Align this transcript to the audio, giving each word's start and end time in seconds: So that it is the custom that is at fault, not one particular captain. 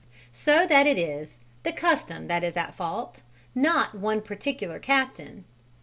So 0.31 0.65
that 0.65 0.87
it 0.87 0.97
is 0.97 1.39
the 1.61 1.71
custom 1.71 2.25
that 2.27 2.43
is 2.43 2.57
at 2.57 2.73
fault, 2.73 3.21
not 3.53 3.93
one 3.93 4.23
particular 4.23 4.79
captain. 4.79 5.45